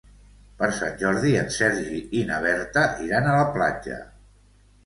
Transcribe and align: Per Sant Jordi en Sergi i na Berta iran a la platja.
Per 0.61 0.69
Sant 0.77 0.95
Jordi 1.01 1.33
en 1.41 1.51
Sergi 1.57 2.01
i 2.21 2.25
na 2.31 2.39
Berta 2.47 2.87
iran 3.09 3.29
a 3.29 3.37
la 3.41 3.45
platja. 3.59 4.01